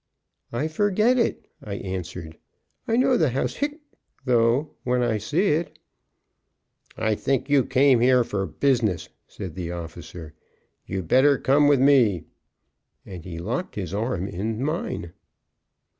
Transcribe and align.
"I 0.51 0.67
forget 0.67 1.19
it," 1.19 1.47
I 1.63 1.75
answered, 1.75 2.39
"I 2.87 2.97
know 2.97 3.17
the 3.17 3.29
house 3.29 3.53
(hic), 3.57 3.81
though, 4.25 4.71
when 4.83 5.03
I 5.03 5.19
see 5.19 5.49
it." 5.49 5.77
"I 6.97 7.13
think 7.13 7.51
you 7.51 7.63
came 7.63 7.99
here 7.99 8.23
for 8.23 8.47
business," 8.47 9.09
said 9.27 9.53
the 9.53 9.69
officer. 9.71 10.33
"You 10.87 11.03
better 11.03 11.37
come 11.37 11.67
with 11.67 11.79
me." 11.79 12.23
And 13.05 13.23
he 13.23 13.37
locked 13.37 13.75
his 13.75 13.93
arm 13.93 14.27
in 14.27 14.63
mine. 14.63 15.13